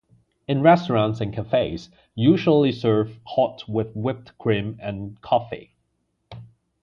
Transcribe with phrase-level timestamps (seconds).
[0.47, 5.75] In restaurants and cafes usually served hot with whipped cream and coffee.